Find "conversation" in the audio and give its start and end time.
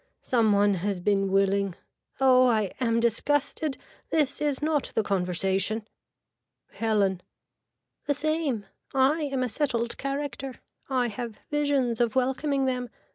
5.03-5.87